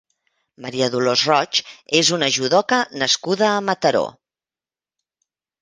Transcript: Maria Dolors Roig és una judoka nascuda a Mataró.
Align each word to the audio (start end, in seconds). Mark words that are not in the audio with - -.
Maria 0.63 0.85
Dolors 0.95 1.25
Roig 1.31 1.59
és 2.01 2.11
una 2.19 2.31
judoka 2.37 2.81
nascuda 3.05 3.51
a 3.53 3.63
Mataró. 3.69 4.05